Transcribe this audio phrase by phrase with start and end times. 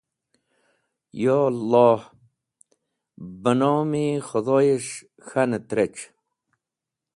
[1.21, 2.01] Yo Aloh,
[3.41, 4.93] banom-e Khudoes̃h
[5.27, 6.03] k̃han et rec̃h.”